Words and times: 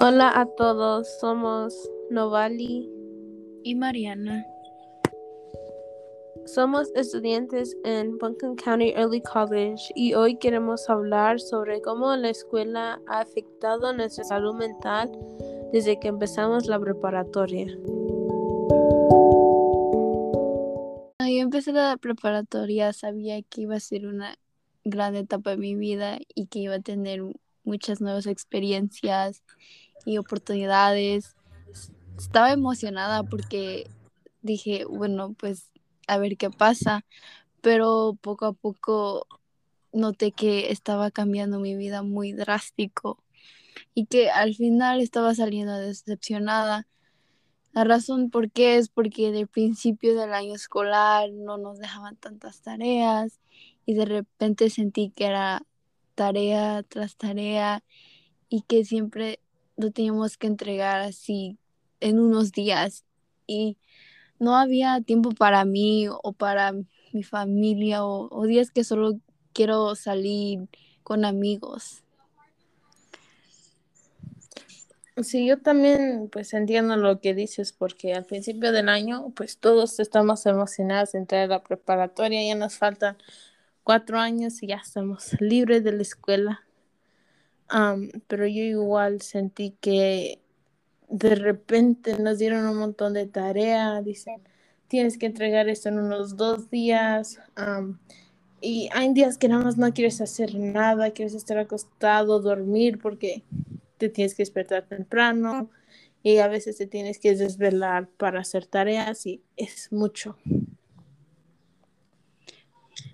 Hola 0.00 0.30
a 0.32 0.46
todos, 0.46 1.08
somos 1.18 1.90
Novali 2.08 2.88
y 3.64 3.74
Mariana. 3.74 4.46
Somos 6.46 6.92
estudiantes 6.94 7.76
en 7.84 8.16
Buncombe 8.16 8.62
County 8.62 8.90
Early 8.90 9.20
College 9.22 9.92
y 9.96 10.14
hoy 10.14 10.36
queremos 10.36 10.88
hablar 10.88 11.40
sobre 11.40 11.82
cómo 11.82 12.14
la 12.14 12.28
escuela 12.30 13.00
ha 13.08 13.22
afectado 13.22 13.92
nuestra 13.92 14.22
salud 14.22 14.54
mental 14.54 15.10
desde 15.72 15.98
que 15.98 16.06
empezamos 16.06 16.66
la 16.66 16.78
preparatoria. 16.78 17.66
Cuando 21.16 21.34
yo 21.34 21.40
empecé 21.40 21.72
la 21.72 21.96
preparatoria 21.96 22.92
sabía 22.92 23.42
que 23.42 23.62
iba 23.62 23.74
a 23.74 23.80
ser 23.80 24.06
una 24.06 24.38
gran 24.84 25.16
etapa 25.16 25.50
de 25.50 25.56
mi 25.56 25.74
vida 25.74 26.18
y 26.36 26.46
que 26.46 26.60
iba 26.60 26.76
a 26.76 26.80
tener 26.80 27.20
muchas 27.64 28.00
nuevas 28.00 28.26
experiencias 28.26 29.42
y 30.08 30.16
oportunidades. 30.16 31.36
Estaba 32.16 32.50
emocionada 32.50 33.24
porque 33.24 33.90
dije, 34.40 34.86
bueno, 34.86 35.34
pues 35.34 35.70
a 36.06 36.16
ver 36.16 36.38
qué 36.38 36.48
pasa, 36.48 37.04
pero 37.60 38.16
poco 38.22 38.46
a 38.46 38.52
poco 38.54 39.26
noté 39.92 40.32
que 40.32 40.72
estaba 40.72 41.10
cambiando 41.10 41.60
mi 41.60 41.76
vida 41.76 42.02
muy 42.02 42.32
drástico 42.32 43.22
y 43.94 44.06
que 44.06 44.30
al 44.30 44.54
final 44.54 45.00
estaba 45.00 45.34
saliendo 45.34 45.76
decepcionada. 45.76 46.86
La 47.72 47.84
razón 47.84 48.30
por 48.30 48.50
qué 48.50 48.78
es 48.78 48.88
porque 48.88 49.30
del 49.30 49.46
principio 49.46 50.18
del 50.18 50.32
año 50.32 50.54
escolar 50.54 51.30
no 51.32 51.58
nos 51.58 51.78
dejaban 51.78 52.16
tantas 52.16 52.62
tareas 52.62 53.40
y 53.84 53.92
de 53.92 54.06
repente 54.06 54.70
sentí 54.70 55.10
que 55.10 55.26
era 55.26 55.62
tarea 56.14 56.82
tras 56.82 57.16
tarea 57.16 57.84
y 58.48 58.62
que 58.62 58.86
siempre 58.86 59.40
lo 59.78 59.92
teníamos 59.92 60.36
que 60.36 60.48
entregar 60.48 61.00
así 61.00 61.56
en 62.00 62.18
unos 62.18 62.52
días 62.52 63.04
y 63.46 63.78
no 64.38 64.56
había 64.56 65.00
tiempo 65.00 65.30
para 65.30 65.64
mí 65.64 66.06
o 66.08 66.32
para 66.32 66.74
mi 67.12 67.22
familia 67.22 68.04
o, 68.04 68.46
días 68.46 68.70
que 68.70 68.84
solo 68.84 69.18
quiero 69.52 69.94
salir 69.94 70.68
con 71.02 71.24
amigos. 71.24 72.02
Sí, 75.22 75.46
yo 75.46 75.58
también 75.58 76.28
pues 76.30 76.54
entiendo 76.54 76.96
lo 76.96 77.20
que 77.20 77.34
dices 77.34 77.72
porque 77.72 78.14
al 78.14 78.24
principio 78.24 78.70
del 78.70 78.88
año 78.88 79.32
pues 79.34 79.58
todos 79.58 79.98
estamos 79.98 80.46
emocionados 80.46 81.12
de 81.12 81.18
entrar 81.18 81.42
a 81.42 81.46
la 81.46 81.62
preparatoria, 81.62 82.46
ya 82.46 82.54
nos 82.54 82.76
faltan 82.76 83.16
cuatro 83.82 84.18
años 84.18 84.62
y 84.62 84.68
ya 84.68 84.76
estamos 84.76 85.40
libres 85.40 85.82
de 85.82 85.92
la 85.92 86.02
escuela. 86.02 86.67
Pero 88.26 88.46
yo 88.46 88.62
igual 88.62 89.20
sentí 89.22 89.76
que 89.80 90.40
de 91.08 91.34
repente 91.34 92.18
nos 92.18 92.38
dieron 92.38 92.66
un 92.66 92.78
montón 92.78 93.14
de 93.14 93.26
tareas, 93.26 94.04
dicen, 94.04 94.40
tienes 94.88 95.18
que 95.18 95.26
entregar 95.26 95.68
esto 95.68 95.88
en 95.88 95.98
unos 95.98 96.36
dos 96.36 96.70
días. 96.70 97.40
y 98.60 98.88
hay 98.92 99.12
días 99.12 99.38
que 99.38 99.48
nada 99.48 99.64
más 99.64 99.78
no 99.78 99.92
quieres 99.92 100.20
hacer 100.20 100.54
nada, 100.56 101.12
quieres 101.12 101.34
estar 101.34 101.58
acostado, 101.58 102.40
dormir, 102.40 102.98
porque 103.00 103.42
te 103.98 104.08
tienes 104.08 104.34
que 104.34 104.42
despertar 104.42 104.86
temprano 104.86 105.70
y 106.22 106.38
a 106.38 106.48
veces 106.48 106.76
te 106.78 106.86
tienes 106.86 107.18
que 107.18 107.34
desvelar 107.34 108.08
para 108.08 108.40
hacer 108.40 108.66
tareas 108.66 109.26
y 109.26 109.42
es 109.56 109.92
mucho. 109.92 110.36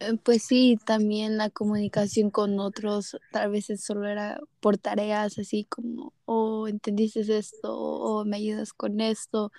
Eh, 0.01 0.15
pues 0.23 0.45
sí, 0.45 0.79
también 0.85 1.37
la 1.37 1.51
comunicación 1.51 2.31
con 2.31 2.59
otros, 2.61 3.17
tal 3.33 3.51
vez 3.51 3.67
solo 3.79 4.09
era 4.09 4.41
por 4.61 4.79
tareas 4.79 5.39
así 5.39 5.65
como, 5.65 6.13
oh, 6.25 6.69
entendiste 6.69 7.21
esto, 7.21 7.77
o 7.77 8.21
oh, 8.21 8.25
me 8.25 8.37
ayudas 8.37 8.73
con 8.73 9.01
esto. 9.01 9.53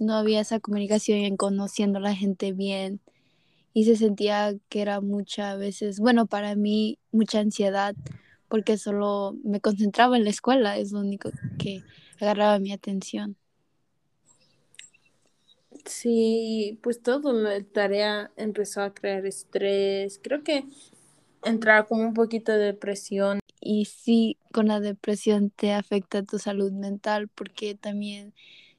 No 0.00 0.14
había 0.14 0.40
esa 0.40 0.60
comunicación 0.60 1.18
en 1.18 1.36
conociendo 1.36 1.98
a 1.98 2.02
la 2.02 2.14
gente 2.14 2.52
bien 2.52 3.00
y 3.74 3.84
se 3.84 3.96
sentía 3.96 4.54
que 4.68 4.82
era 4.82 5.00
muchas 5.00 5.58
veces, 5.58 6.00
bueno, 6.00 6.26
para 6.26 6.54
mí 6.56 6.98
mucha 7.10 7.40
ansiedad 7.40 7.94
porque 8.48 8.76
solo 8.76 9.34
me 9.44 9.60
concentraba 9.60 10.16
en 10.16 10.24
la 10.24 10.30
escuela, 10.30 10.76
es 10.76 10.92
lo 10.92 11.00
único 11.00 11.30
que 11.58 11.82
agarraba 12.20 12.58
mi 12.58 12.72
atención. 12.72 13.36
Sí, 16.02 16.80
pues 16.82 17.00
todo 17.00 17.32
la 17.32 17.62
tarea 17.62 18.32
empezó 18.36 18.82
a 18.82 18.92
crear 18.92 19.24
estrés. 19.24 20.18
Creo 20.20 20.42
que 20.42 20.64
entrar 21.44 21.86
como 21.86 22.02
un 22.02 22.12
poquito 22.12 22.50
de 22.50 22.58
depresión. 22.58 23.38
Y 23.60 23.84
sí, 23.84 24.36
con 24.52 24.66
la 24.66 24.80
depresión 24.80 25.50
te 25.50 25.72
afecta 25.72 26.24
tu 26.24 26.40
salud 26.40 26.72
mental 26.72 27.28
porque 27.28 27.76
también 27.76 28.34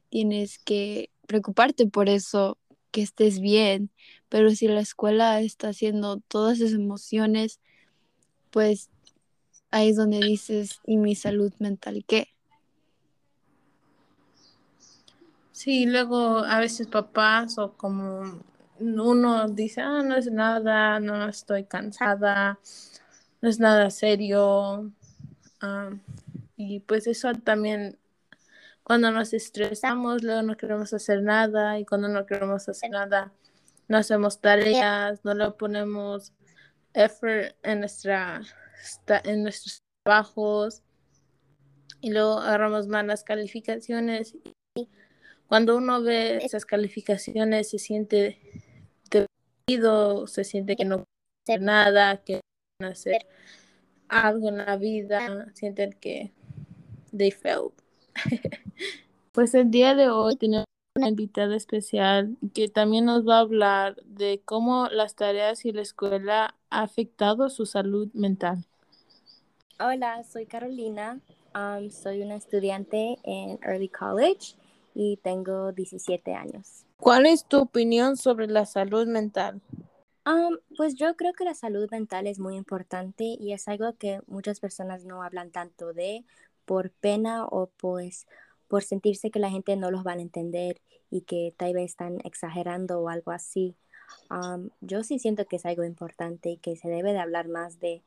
tienes 0.10 0.60
que 0.60 1.12
preocuparte 1.26 1.88
por 1.88 2.10
eso, 2.10 2.58
que 2.92 3.02
estés 3.02 3.40
bien. 3.40 3.90
Pero 4.28 4.50
si 4.52 4.68
la 4.68 4.82
escuela 4.82 5.40
está 5.40 5.70
haciendo 5.70 6.20
todas 6.28 6.60
esas 6.60 6.74
emociones, 6.74 7.62
pues 8.50 8.90
ahí 9.72 9.92
es 9.92 9.96
donde 9.96 10.20
dices, 10.20 10.82
¿y 10.86 10.98
mi 10.98 11.16
salud 11.16 11.54
mental 11.60 12.04
qué? 12.06 12.33
Sí, 15.54 15.86
luego 15.86 16.40
a 16.40 16.60
veces 16.60 16.88
papás 16.88 17.60
o 17.60 17.74
como 17.78 18.44
uno 18.80 19.48
dice, 19.50 19.82
ah, 19.82 20.02
no 20.04 20.16
es 20.16 20.32
nada, 20.32 21.00
no 21.00 21.30
estoy 21.30 21.66
cansada, 21.66 22.60
no 23.42 23.50
es 23.50 23.60
nada 23.60 23.92
serio. 23.92 24.92
y 26.58 26.80
pues 26.82 27.08
eso 27.08 27.34
también, 27.36 28.00
cuando 28.84 29.12
nos 29.12 29.34
estresamos, 29.34 30.24
luego 30.24 30.42
no 30.42 30.58
queremos 30.58 30.92
hacer 30.94 31.22
nada 31.22 31.80
y 31.80 31.86
cuando 31.86 32.08
no 32.10 32.26
queremos 32.26 32.68
hacer 32.68 32.90
nada, 32.90 33.32
no 33.88 33.98
hacemos 33.98 34.42
tareas, 34.42 35.24
no 35.24 35.36
le 35.36 35.52
ponemos 35.52 36.34
effort 36.94 37.56
en, 37.64 37.82
nuestra, 37.82 38.42
en 39.24 39.44
nuestros 39.44 39.84
trabajos 40.04 40.82
y 42.02 42.12
luego 42.12 42.40
agarramos 42.40 42.88
malas 42.88 43.24
calificaciones 43.24 44.36
cuando 45.54 45.78
uno 45.78 46.02
ve 46.02 46.38
esas 46.38 46.66
calificaciones 46.66 47.70
se 47.70 47.78
siente 47.78 48.40
deprimido, 49.12 50.26
se 50.26 50.46
siente 50.46 50.76
que 50.76 50.84
no 50.84 51.04
puede 51.04 51.08
hacer 51.46 51.62
nada, 51.62 52.18
que 52.24 52.42
no 52.82 52.88
hacer 52.88 53.28
algo 54.08 54.50
en 54.50 54.58
la 54.58 54.78
vida, 54.78 55.52
sienten 55.54 55.94
que 56.02 56.32
they 57.16 57.30
failed. 57.30 57.70
pues 59.32 59.54
el 59.54 59.70
día 59.70 59.94
de 59.94 60.10
hoy 60.10 60.38
tenemos 60.38 60.66
una 60.98 61.10
invitada 61.10 61.56
especial 61.56 62.36
que 62.56 62.68
también 62.68 63.06
nos 63.06 63.24
va 63.24 63.38
a 63.38 63.42
hablar 63.42 63.98
de 64.06 64.42
cómo 64.44 64.88
las 64.88 65.14
tareas 65.14 65.66
y 65.66 65.72
la 65.72 65.84
escuela 65.84 66.56
ha 66.72 66.82
afectado 66.82 67.52
su 67.52 67.68
salud 67.68 68.12
mental. 68.16 68.66
Hola, 69.80 70.24
soy 70.24 70.48
Carolina, 70.48 71.20
soy 71.92 72.24
una 72.24 72.38
estudiante 72.38 73.20
en 73.24 73.60
Early 73.62 73.90
College 73.90 74.56
y 74.94 75.18
tengo 75.18 75.72
17 75.72 76.34
años. 76.34 76.86
¿Cuál 76.98 77.26
es 77.26 77.46
tu 77.46 77.60
opinión 77.60 78.18
sobre 78.18 78.48
la 78.48 78.66
salud 78.66 79.08
mental? 79.08 79.62
pues 80.78 80.96
yo 80.96 81.16
creo 81.16 81.34
que 81.34 81.44
la 81.44 81.54
salud 81.54 81.90
mental 81.92 82.28
es 82.28 82.40
muy 82.40 82.56
importante 82.56 83.26
y 83.26 83.52
es 83.52 83.68
algo 83.68 83.94
que 83.98 84.22
muchas 84.28 84.62
personas 84.62 85.04
no 85.04 85.22
hablan 85.22 85.52
tanto 85.52 85.92
de 85.92 86.24
por 86.66 86.92
pena 86.92 87.46
o 87.46 87.70
pues 87.78 88.26
por 88.70 88.84
sentirse 88.84 89.32
que 89.32 89.40
la 89.40 89.50
gente 89.50 89.76
no 89.76 89.92
los 89.92 90.06
va 90.06 90.14
a 90.14 90.22
entender 90.22 90.80
y 91.12 91.22
que 91.22 91.54
tal 91.58 91.74
vez 91.74 91.92
están 91.92 92.20
exagerando 92.24 93.00
o 93.02 93.10
algo 93.10 93.32
así. 93.32 93.76
yo 94.82 95.04
sí 95.04 95.20
siento 95.20 95.46
que 95.46 95.58
es 95.58 95.66
algo 95.66 95.84
importante 95.84 96.52
y 96.52 96.58
que 96.58 96.76
se 96.76 96.88
debe 96.88 97.14
de 97.14 97.20
hablar 97.20 97.48
más 97.48 97.80
de. 97.80 98.02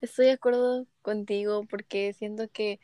Estoy 0.00 0.26
de 0.26 0.32
acuerdo 0.32 0.86
contigo 1.02 1.64
porque 1.68 2.14
siento 2.14 2.48
que 2.48 2.80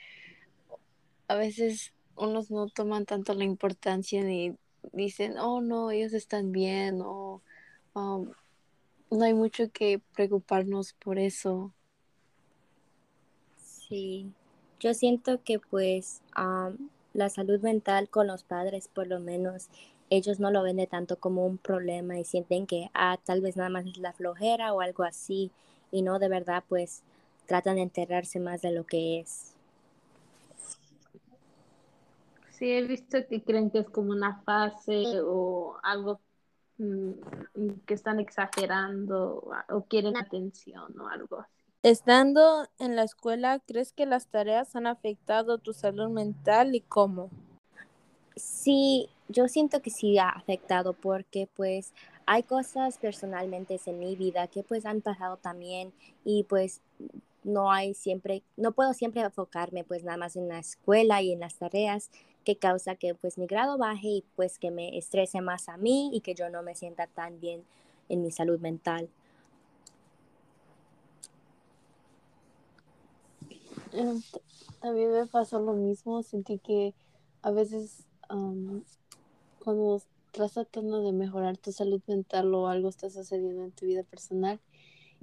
a 1.29 1.35
veces 1.35 1.95
unos 2.17 2.51
no 2.51 2.69
toman 2.69 3.07
tanto 3.07 3.35
la 3.35 3.45
importancia 3.45 4.23
ni 4.23 4.57
dicen, 4.93 5.39
oh 5.39 5.61
no, 5.61 5.91
ellos 5.91 6.13
están 6.13 6.53
bien 6.53 7.01
o 7.03 7.43
um, 7.95 8.31
no 9.11 9.25
hay 9.25 9.35
mucho 9.35 9.71
que 9.71 10.01
preocuparnos 10.15 10.93
por 10.95 11.19
eso. 11.19 11.73
Sí, 13.89 14.33
yo 14.81 14.95
siento 14.95 15.43
que 15.43 15.59
pues 15.59 16.23
um, 16.37 16.89
la 17.13 17.29
salud 17.29 17.61
mental 17.61 18.09
con 18.09 18.27
los 18.27 18.43
padres 18.43 18.89
por 18.89 19.07
lo 19.07 19.21
menos 19.21 19.69
ellos 20.11 20.39
no 20.39 20.51
lo 20.51 20.63
ven 20.63 20.77
de 20.77 20.87
tanto 20.87 21.19
como 21.19 21.47
un 21.47 21.59
problema 21.59 22.19
y 22.19 22.25
sienten 22.25 22.67
que 22.67 22.91
ah, 22.95 23.19
tal 23.25 23.41
vez 23.41 23.57
nada 23.57 23.71
más 23.71 23.87
es 23.87 23.97
la 23.99 24.13
flojera 24.13 24.73
o 24.73 24.81
algo 24.81 25.03
así 25.05 25.51
y 25.91 26.03
no 26.03 26.19
de 26.19 26.29
verdad 26.29 26.65
pues 26.69 27.03
tratan 27.47 27.77
de 27.77 27.83
enterrarse 27.83 28.41
más 28.41 28.63
de 28.63 28.73
lo 28.73 28.85
que 28.85 29.21
es. 29.21 29.56
Sí, 32.59 32.71
he 32.71 32.83
visto 32.83 33.19
que 33.29 33.43
creen 33.43 33.71
que 33.71 33.81
es 33.81 33.91
como 33.91 34.13
una 34.13 34.41
fase 34.43 35.21
o 35.23 35.77
algo 35.83 36.21
mm, 36.79 37.11
que 37.85 37.93
están 37.93 38.19
exagerando 38.19 39.47
o 39.69 39.85
quieren 39.85 40.17
atención 40.17 40.99
o 40.99 41.09
algo 41.09 41.41
así. 41.41 41.53
Estando 41.83 42.67
en 42.79 42.97
la 42.97 43.03
escuela, 43.03 43.61
¿crees 43.61 43.93
que 43.93 44.07
las 44.07 44.27
tareas 44.29 44.75
han 44.75 44.87
afectado 44.87 45.59
tu 45.59 45.75
salud 45.75 46.09
mental 46.09 46.75
y 46.75 46.81
cómo? 46.81 47.31
Sí, 48.37 49.11
yo 49.29 49.49
siento 49.49 49.83
que 49.83 49.91
sí 49.91 50.19
ha 50.19 50.31
afectado 50.31 50.95
porque 50.95 51.49
pues 51.55 51.93
hay 52.25 52.43
cosas 52.43 52.97
personalmente 52.99 53.79
en 53.85 53.99
mi 53.99 54.17
vida 54.17 54.49
que 54.49 54.63
pues 54.63 54.87
han 54.87 55.03
pasado 55.03 55.37
también 55.37 55.93
y 56.25 56.45
pues 56.45 56.81
no 57.47 57.71
hay 57.71 57.95
siempre, 57.95 58.43
no 58.57 58.73
puedo 58.73 58.93
siempre 58.93 59.23
enfocarme 59.23 59.85
pues 59.85 60.03
nada 60.03 60.19
más 60.19 60.37
en 60.37 60.49
la 60.49 60.59
escuela 60.59 61.23
y 61.23 61.33
en 61.33 61.41
las 61.41 61.55
tareas 61.55 62.11
que 62.45 62.57
causa 62.57 62.97
que 62.97 63.15
pues 63.15 63.39
mi 63.39 63.47
grado 63.47 63.79
baje 63.79 64.09
y 64.09 64.25
pues 64.35 64.59
que 64.59 64.71
me 64.71 64.99
estrese 64.99 65.41
más 65.41 65.69
a 65.69 65.77
mí 65.77 66.11
y 66.13 66.21
que 66.21 66.35
yo 66.35 66.51
no 66.51 66.63
me 66.63 66.75
sienta 66.75 67.07
tan 67.07 67.41
bien 67.41 67.65
en 68.09 68.23
mi 68.23 68.33
salud 68.33 68.59
mental. 68.59 69.09
Em, 73.93 74.21
también 74.81 75.13
me 75.13 75.27
pasó 75.27 75.61
lo 75.61 75.73
mismo, 75.73 76.23
sentí 76.25 76.59
que 76.59 76.95
a 77.43 77.53
veces 77.53 78.05
cuando 79.63 80.03
estás 80.33 80.53
tratando 80.53 81.01
de 81.01 81.13
mejorar 81.13 81.57
tu 81.59 81.71
salud 81.71 82.03
mental 82.09 82.53
o 82.55 82.67
algo 82.67 82.89
está 82.89 83.09
sucediendo 83.09 83.63
en 83.63 83.71
tu 83.71 83.87
vida 83.87 84.03
personal 84.03 84.59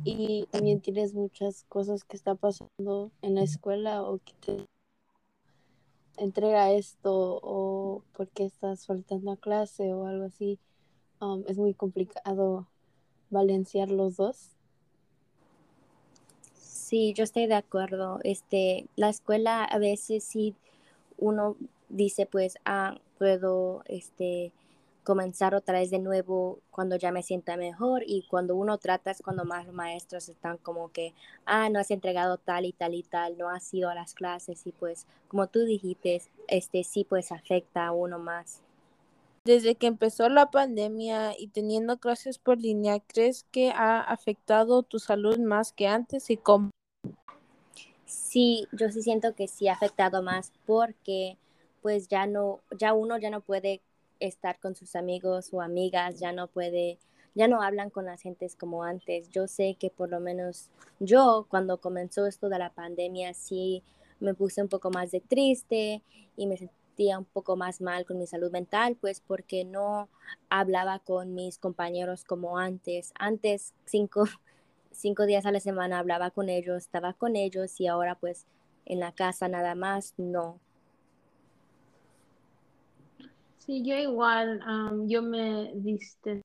y 0.04 0.45
también 0.51 0.81
tienes 0.81 1.13
muchas 1.13 1.66
cosas 1.69 2.04
que 2.04 2.18
está 2.18 2.36
pasando 2.36 3.12
en 3.22 3.36
la 3.36 3.44
escuela 3.44 4.04
o 4.04 4.19
que 4.19 4.34
te 4.45 4.66
entrega 6.18 6.72
esto 6.72 7.40
o 7.42 8.04
porque 8.13 8.45
estás 8.45 8.86
faltando 8.86 9.31
a 9.31 9.38
clase 9.38 9.94
o 9.94 10.06
algo 10.06 10.25
así, 10.25 10.60
es 11.48 11.57
muy 11.57 11.74
complicado 11.74 12.68
balancear 13.30 13.90
los 13.90 14.18
dos. 14.18 14.50
Sí, 16.54 17.13
yo 17.13 17.24
estoy 17.24 17.48
de 17.48 17.56
acuerdo. 17.56 18.19
Este, 18.24 18.88
la 18.95 19.10
escuela 19.10 19.63
a 19.63 19.78
veces 19.80 20.24
sí 20.24 20.54
uno 21.18 21.56
dice 21.90 22.25
pues, 22.25 22.57
ah, 22.66 22.98
puedo 23.18 23.84
este, 23.86 24.51
comenzar 25.03 25.53
otra 25.53 25.79
vez 25.79 25.91
de 25.91 26.00
nuevo 26.00 26.59
cuando 26.71 26.95
ya 26.95 27.11
me 27.11 27.23
sienta 27.23 27.57
mejor 27.57 28.03
y 28.05 28.25
cuando 28.27 28.55
uno 28.55 28.77
trata 28.77 29.11
es 29.11 29.21
cuando 29.21 29.45
más 29.45 29.65
los 29.65 29.75
maestros 29.75 30.29
están 30.29 30.57
como 30.57 30.91
que, 30.91 31.13
ah, 31.45 31.69
no 31.69 31.79
has 31.79 31.91
entregado 31.91 32.38
tal 32.38 32.65
y 32.65 32.73
tal 32.73 32.94
y 32.94 33.03
tal, 33.03 33.38
no 33.38 33.50
has 33.50 33.73
ido 33.73 33.89
a 33.89 33.95
las 33.95 34.13
clases 34.13 34.65
y 34.65 34.71
pues 34.71 35.05
como 35.27 35.47
tú 35.47 35.65
dijiste, 35.65 36.21
este 36.47 36.83
sí 36.83 37.05
pues 37.07 37.31
afecta 37.31 37.88
a 37.88 37.91
uno 37.91 38.19
más. 38.19 38.61
Desde 39.45 39.75
que 39.75 39.88
empezó 39.88 40.29
la 40.29 40.51
pandemia 40.51 41.38
y 41.38 41.47
teniendo 41.47 41.97
clases 41.97 42.39
por 42.39 42.59
línea, 42.59 43.01
¿crees 43.01 43.45
que 43.51 43.71
ha 43.71 43.99
afectado 43.99 44.83
tu 44.83 44.99
salud 44.99 45.38
más 45.38 45.73
que 45.73 45.88
antes 45.88 46.29
y 46.29 46.38
cómo? 46.38 46.69
Sí, 48.06 48.67
yo 48.71 48.89
sí 48.89 49.01
siento 49.01 49.35
que 49.35 49.49
sí 49.49 49.67
ha 49.67 49.73
afectado 49.73 50.21
más 50.21 50.53
porque 50.65 51.38
pues 51.81 52.07
ya 52.07 52.25
no, 52.25 52.61
ya 52.79 52.94
uno 52.94 53.17
ya 53.17 53.29
no 53.29 53.41
puede 53.41 53.81
estar 54.27 54.59
con 54.59 54.75
sus 54.75 54.95
amigos 54.95 55.49
o 55.51 55.61
amigas, 55.61 56.19
ya 56.19 56.31
no 56.31 56.47
puede, 56.47 56.97
ya 57.35 57.47
no 57.47 57.61
hablan 57.61 57.89
con 57.89 58.05
las 58.05 58.21
gentes 58.21 58.55
como 58.55 58.83
antes. 58.83 59.29
Yo 59.29 59.47
sé 59.47 59.75
que 59.79 59.89
por 59.89 60.09
lo 60.09 60.19
menos 60.19 60.69
yo 60.99 61.45
cuando 61.49 61.79
comenzó 61.79 62.25
esto 62.25 62.49
de 62.49 62.59
la 62.59 62.73
pandemia 62.73 63.33
sí 63.33 63.83
me 64.19 64.33
puse 64.33 64.61
un 64.61 64.69
poco 64.69 64.89
más 64.91 65.11
de 65.11 65.19
triste 65.19 66.01
y 66.37 66.47
me 66.47 66.57
sentía 66.57 67.19
un 67.19 67.25
poco 67.25 67.57
más 67.57 67.81
mal 67.81 68.05
con 68.05 68.17
mi 68.17 68.27
salud 68.27 68.51
mental, 68.51 68.97
pues 68.99 69.19
porque 69.19 69.65
no 69.65 70.09
hablaba 70.49 70.99
con 70.99 71.33
mis 71.33 71.57
compañeros 71.57 72.23
como 72.23 72.57
antes. 72.57 73.11
Antes, 73.19 73.73
cinco, 73.85 74.23
cinco 74.91 75.25
días 75.25 75.45
a 75.45 75.51
la 75.51 75.59
semana 75.59 75.99
hablaba 75.99 76.31
con 76.31 76.49
ellos, 76.49 76.83
estaba 76.83 77.13
con 77.13 77.35
ellos 77.35 77.79
y 77.81 77.87
ahora 77.87 78.15
pues 78.15 78.45
en 78.85 78.99
la 78.99 79.11
casa 79.11 79.49
nada 79.49 79.75
más, 79.75 80.13
no. 80.17 80.59
Sí, 83.65 83.81
yo 83.86 83.95
igual, 83.95 84.60
yo 85.07 85.21
me 85.21 85.71
diste 85.75 86.42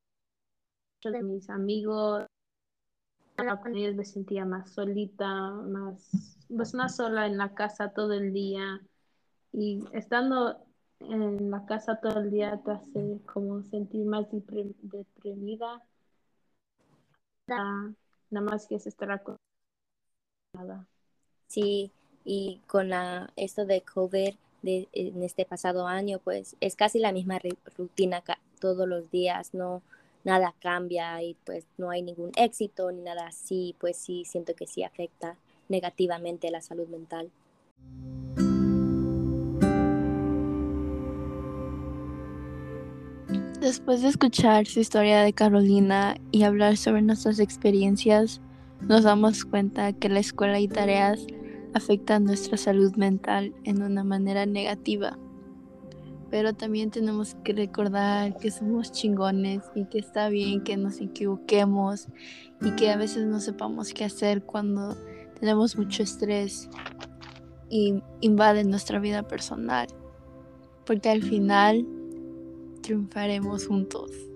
de 1.02 1.22
mis 1.24 1.50
amigos, 1.50 2.26
con 3.60 3.74
ellos 3.74 3.96
me 3.96 4.04
sentía 4.04 4.44
más 4.44 4.70
solita, 4.70 5.50
más, 5.50 6.38
pues 6.48 6.74
más 6.74 6.94
sola 6.94 7.26
en 7.26 7.36
la 7.36 7.54
casa 7.54 7.90
todo 7.90 8.12
el 8.12 8.32
día 8.32 8.80
y 9.52 9.82
estando 9.92 10.64
en 11.00 11.50
la 11.50 11.66
casa 11.66 11.98
todo 12.00 12.20
el 12.20 12.30
día 12.30 12.60
te 12.64 12.70
hace 12.70 13.20
como 13.26 13.64
sentir 13.64 14.04
más 14.06 14.26
deprimida. 14.30 15.82
Nada, 17.48 17.94
más 18.30 18.68
que 18.68 18.76
estar 18.76 19.10
acostumbrada. 19.10 20.86
Sí, 21.48 21.90
y 22.24 22.60
con 22.68 22.90
la, 22.90 23.32
esto 23.34 23.66
de 23.66 23.82
COVID, 23.82 24.34
de, 24.62 24.88
en 24.92 25.22
este 25.22 25.44
pasado 25.44 25.86
año, 25.86 26.18
pues 26.22 26.56
es 26.60 26.76
casi 26.76 26.98
la 26.98 27.12
misma 27.12 27.38
rutina 27.76 28.22
todos 28.60 28.88
los 28.88 29.10
días, 29.10 29.54
no 29.54 29.82
nada 30.24 30.54
cambia 30.60 31.22
y 31.22 31.36
pues 31.44 31.64
no 31.78 31.90
hay 31.90 32.02
ningún 32.02 32.32
éxito 32.36 32.90
ni 32.92 33.02
nada 33.02 33.28
así, 33.28 33.74
pues 33.78 33.96
sí 33.96 34.24
siento 34.24 34.54
que 34.54 34.66
sí 34.66 34.82
afecta 34.82 35.36
negativamente 35.68 36.50
la 36.50 36.60
salud 36.60 36.88
mental. 36.88 37.30
Después 43.60 44.02
de 44.02 44.08
escuchar 44.08 44.66
su 44.66 44.80
historia 44.80 45.22
de 45.22 45.32
Carolina 45.32 46.16
y 46.30 46.44
hablar 46.44 46.76
sobre 46.76 47.02
nuestras 47.02 47.40
experiencias, 47.40 48.40
nos 48.80 49.02
damos 49.02 49.44
cuenta 49.44 49.92
que 49.92 50.08
la 50.08 50.20
escuela 50.20 50.60
y 50.60 50.68
tareas 50.68 51.26
afecta 51.78 52.20
nuestra 52.20 52.56
salud 52.56 52.94
mental 52.96 53.54
en 53.64 53.82
una 53.82 54.04
manera 54.04 54.46
negativa. 54.46 55.18
Pero 56.30 56.52
también 56.52 56.90
tenemos 56.90 57.36
que 57.42 57.54
recordar 57.54 58.36
que 58.36 58.50
somos 58.50 58.92
chingones 58.92 59.62
y 59.74 59.86
que 59.86 59.98
está 59.98 60.28
bien 60.28 60.62
que 60.62 60.76
nos 60.76 61.00
equivoquemos 61.00 62.08
y 62.60 62.72
que 62.72 62.90
a 62.90 62.96
veces 62.96 63.26
no 63.26 63.40
sepamos 63.40 63.94
qué 63.94 64.04
hacer 64.04 64.42
cuando 64.42 64.94
tenemos 65.40 65.76
mucho 65.76 66.02
estrés 66.02 66.68
y 67.70 68.02
invade 68.20 68.64
nuestra 68.64 68.98
vida 68.98 69.22
personal. 69.22 69.86
Porque 70.84 71.08
al 71.08 71.22
final 71.22 71.86
triunfaremos 72.82 73.66
juntos. 73.66 74.27